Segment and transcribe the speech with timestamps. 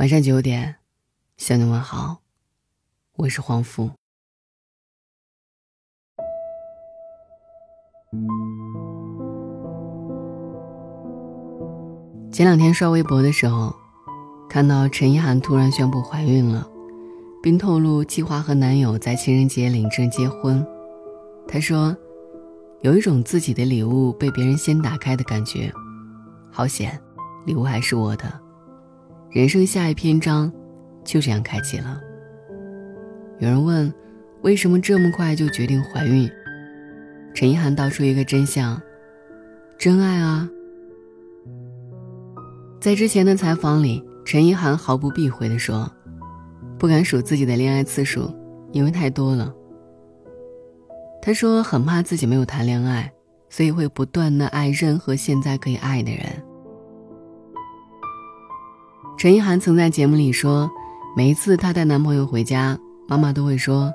[0.00, 0.76] 晚上九点，
[1.36, 2.22] 向你问好，
[3.16, 3.90] 我是黄福。
[12.32, 13.76] 前两天刷微博的时候，
[14.48, 16.66] 看到陈意涵突然宣布怀孕了，
[17.42, 20.66] 并透露计划和男友在情人节领证结婚。
[21.46, 21.94] 她说
[22.80, 25.70] ：“有一种自己的礼物被别人先打开的感觉，
[26.50, 26.98] 好险，
[27.44, 28.40] 礼物还是我的。
[29.30, 30.52] 人生下一篇章
[31.04, 32.00] 就这样开启了。”
[33.38, 33.92] 有人问
[34.42, 36.30] ：“为什么这么快就决定怀孕？”
[37.32, 38.80] 陈意涵道出一个真相：
[39.78, 40.48] 真爱啊。
[42.80, 45.90] 在之前的采访里，陈意涵毫不避讳地说
[46.76, 48.34] ：“不敢数自己的恋爱次数，
[48.72, 49.54] 因为太多了。”
[51.22, 53.12] 他说：“很怕自己没有谈恋爱，
[53.48, 56.24] 所以会不断的爱任何现在可以爱的人。”
[59.20, 60.70] 陈意涵曾在节目里说
[61.14, 63.92] ：“每一次她带男朋友回家，妈妈都会说：‘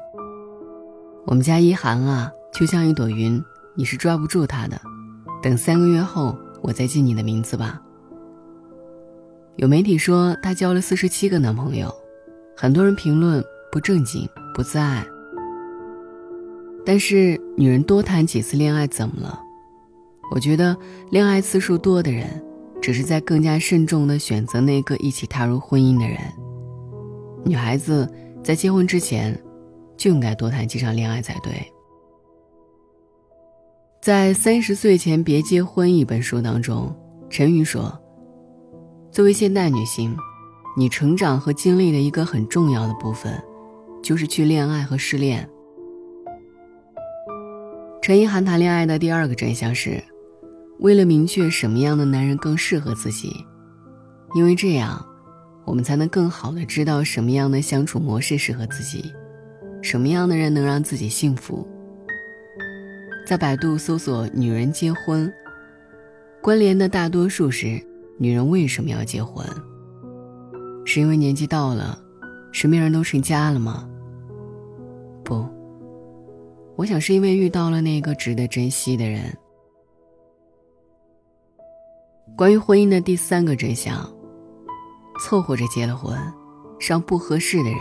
[1.26, 4.80] 我们家一涵啊，就像一朵云，你是抓不住他的。
[5.42, 7.82] 等三个月后，我再记你的名字吧。’”
[9.58, 11.92] 有媒体说她交了四十七个男朋友，
[12.56, 15.04] 很多人评论不正经、不自爱。
[16.86, 19.40] 但是女人多谈几次恋爱怎么了？
[20.30, 20.78] 我觉得
[21.10, 22.28] 恋爱次数多的人，
[22.86, 26.20] 只是在更加慎重地选择那个一起踏入婚姻的人。
[27.44, 28.08] 女孩子
[28.44, 29.36] 在结婚之前，
[29.98, 31.52] 就应该多谈几场恋爱才对。
[34.04, 36.96] 在《三十岁前别结婚》一本书当中，
[37.28, 37.92] 陈宇说。
[39.12, 40.16] 作为现代女性，
[40.78, 43.34] 你成长和经历的一个很重要的部分，
[44.04, 45.50] 就是去恋爱和失恋。
[48.00, 50.04] 陈意涵谈恋爱的第二个真相是，
[50.80, 53.46] 为了明确什么样的男人更适合自己，
[54.36, 55.06] 因为这样，
[55.66, 59.14] 我们才能更好的知道什么样的相处模式适合自己，
[59.82, 61.68] 什么样的人能让自己幸福。
[63.26, 65.32] 在百度搜索“女人结婚”，
[66.42, 67.82] 关联的大多数是。
[68.18, 69.46] 女人为什么要结婚？
[70.86, 72.00] 是因为年纪到了，
[72.54, 73.90] 身边人都成家了吗？
[75.22, 75.46] 不，
[76.78, 79.38] 我想是因为遇到了那个值得珍惜的人。
[82.38, 84.06] 关于婚姻的第三个真相：
[85.22, 86.18] 凑合着结了婚，
[86.78, 87.80] 让不合适的人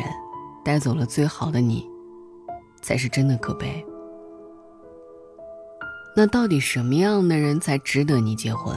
[0.65, 1.85] 带走了最好的你，
[2.81, 3.85] 才是真的可悲。
[6.17, 8.77] 那到底什么样的人才值得你结婚？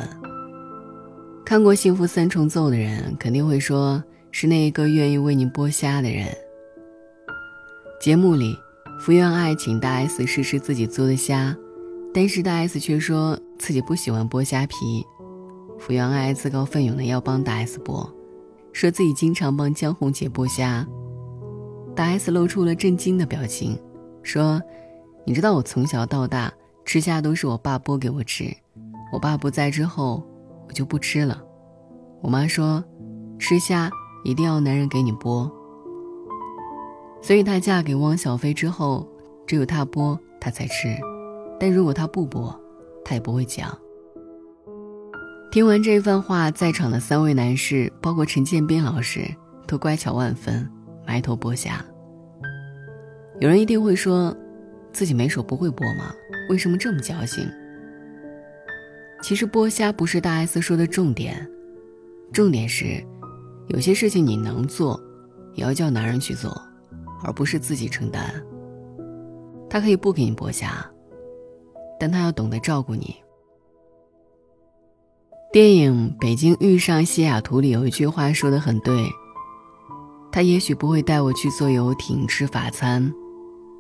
[1.46, 6.26] 看过《幸福三重奏》的人肯定会说，是那一个愿意为你剥虾的人。
[8.02, 8.58] 节目里，
[9.00, 11.56] 福原爱请大 S 试试自己做的虾，
[12.12, 15.06] 但是大 S 却说自己不喜欢剥虾皮。
[15.78, 18.10] 福原爱自告奋勇的要帮大 S 播，
[18.74, 20.88] 说自己经常帮江宏杰剥虾。
[21.96, 23.78] 大 S 露出了震惊的表情，
[24.24, 24.62] 说
[25.26, 26.54] ：“你知道我从小到大
[26.86, 28.46] 吃虾都是我爸剥给我吃，
[29.12, 30.24] 我爸不在之后。”
[30.70, 31.42] 我就不吃了。
[32.22, 32.84] 我妈说，
[33.40, 33.90] 吃虾
[34.26, 35.50] 一定要男人给你剥。
[37.22, 39.08] 所以她嫁给汪小菲之后，
[39.46, 40.94] 只有他剥，她才吃。
[41.58, 42.54] 但如果他不剥，
[43.06, 43.74] 她也不会讲。
[45.50, 49.22] 听完这番话，在场的三位男士，包括陈建斌老师，
[49.66, 50.70] 都乖巧万分，
[51.06, 51.84] 埋头剥虾。
[53.40, 54.36] 有人一定会说，
[54.92, 56.14] 自己没手不会剥吗？
[56.50, 57.50] 为什么这么矫情？
[59.24, 61.50] 其实剥虾不是大 S 说的重点，
[62.34, 63.04] 重点是，
[63.68, 65.02] 有些事情你能做，
[65.54, 66.62] 也要叫男人去做，
[67.24, 68.32] 而不是自己承担。
[69.70, 70.86] 他可以不给你剥虾，
[72.00, 73.16] 但他要懂得照顾你。
[75.50, 79.10] 电影《北京遇上西雅图》里有一句话说的很对，
[80.30, 83.14] 他也许不会带我去坐游艇吃法餐，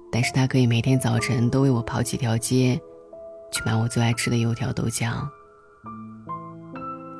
[0.10, 2.80] 但是他可以每天早晨都为我跑几条街。
[3.52, 5.14] 去买我最爱吃的油条豆浆。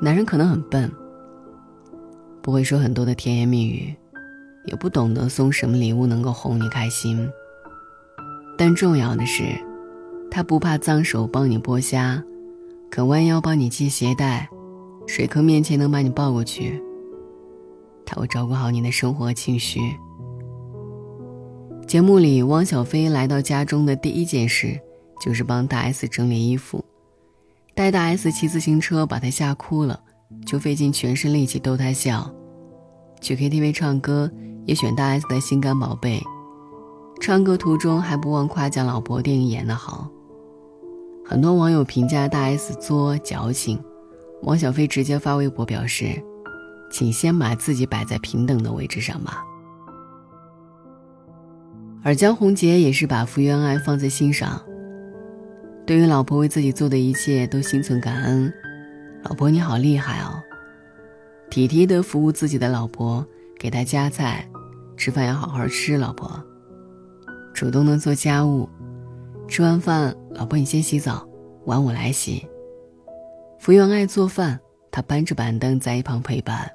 [0.00, 0.90] 男人可能很笨，
[2.42, 3.94] 不会说很多的甜言蜜语，
[4.66, 7.28] 也不懂得送什么礼物能够哄你开心。
[8.56, 9.44] 但重要的是，
[10.30, 12.22] 他不怕脏手帮你剥虾，
[12.90, 14.48] 肯弯腰帮你系鞋带，
[15.06, 16.82] 水坑面前能把你抱过去。
[18.04, 19.80] 他会照顾好你的生活情绪。
[21.86, 24.80] 节目里，汪小菲来到家中的第一件事。
[25.20, 26.84] 就是帮大 S 整理衣服，
[27.74, 29.98] 带大 S 骑自行车把她吓哭了，
[30.46, 32.32] 就费尽全身力气逗她笑。
[33.20, 34.30] 去 KTV 唱歌
[34.64, 36.20] 也选大 S 的《心肝宝贝》，
[37.20, 40.08] 唱歌途中还不忘夸奖老婆电影演得好。
[41.30, 43.78] 很多网友评价大 S 作矫情，
[44.44, 46.06] 王小飞直接发微博表示
[46.90, 49.44] ：“请先把自己摆在平等的位置上吧。
[52.02, 54.58] 而江宏杰也是把福原爱放在心上，
[55.84, 58.50] 对于老婆为自己做的一切都心存感恩。
[59.24, 60.32] 老婆你好厉害哦，
[61.50, 63.22] 体贴的服务自己的老婆，
[63.58, 64.48] 给她夹菜，
[64.96, 65.98] 吃饭要好好吃。
[65.98, 66.42] 老婆，
[67.52, 68.66] 主动的做家务，
[69.46, 71.26] 吃完饭，老婆你先洗澡，
[71.64, 72.46] 碗我来洗。
[73.58, 76.70] 福原爱做饭，他搬着板凳在一旁陪伴。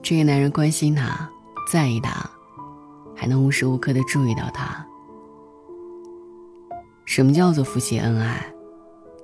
[0.00, 1.28] 这个男人关心她，
[1.70, 2.30] 在意她。
[3.16, 4.84] 还能无时无刻的注意到他。
[7.06, 8.44] 什么叫做夫妻恩爱？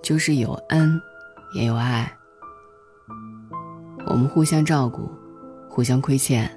[0.01, 1.01] 就是有恩，
[1.55, 2.11] 也有爱。
[4.07, 5.11] 我们互相照顾，
[5.69, 6.51] 互相亏欠，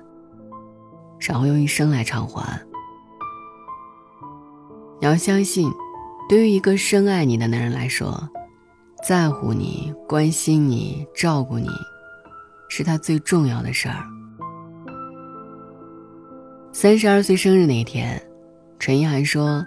[1.20, 2.62] 然后用一生来偿还。
[5.02, 5.70] 你要相信，
[6.34, 8.28] 对于一个深爱你的男人来说，
[9.08, 11.70] 在乎你、关心你、照顾你，
[12.70, 14.04] 是他最重要的事儿。
[16.72, 18.20] 三十二岁生日那天，
[18.80, 19.64] 陈意涵说，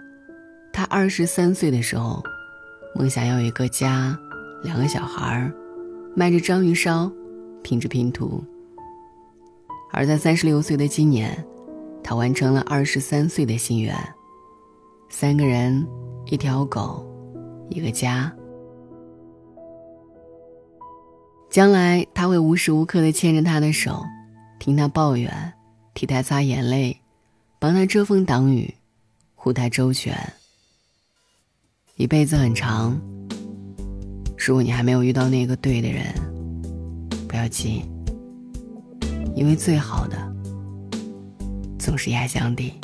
[0.72, 2.20] 她二十三岁的时候，
[2.96, 4.18] 梦想要有一个家，
[4.64, 5.54] 两个小孩儿，
[6.16, 7.08] 卖着章鱼烧，
[7.62, 8.42] 拼着拼图。
[9.92, 11.46] 而在三十六岁的今年，
[12.02, 13.96] 她完成了二十三岁的心愿：
[15.08, 15.86] 三个人，
[16.26, 17.06] 一条狗，
[17.70, 18.32] 一个家。
[21.50, 24.04] 将来，他会无时无刻的牵着她的手，
[24.58, 25.52] 听她抱怨。
[25.94, 26.94] 替他擦眼泪，
[27.58, 28.74] 帮他遮风挡雨，
[29.34, 30.14] 护他周全。
[31.94, 33.00] 一辈子很长，
[34.36, 36.04] 如果你还没有遇到那个对的人，
[37.26, 37.82] 不要急，
[39.34, 40.18] 因为最好的
[41.78, 42.74] 总是压箱底。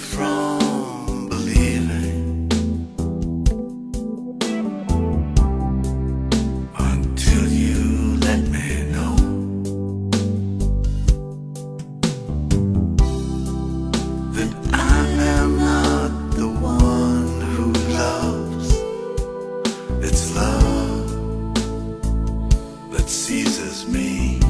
[0.00, 2.48] from believing
[6.78, 9.16] until you let me know
[14.32, 15.06] that I
[15.38, 18.68] am not the one who loves.
[20.02, 21.54] It's love
[22.92, 24.40] that seizes me.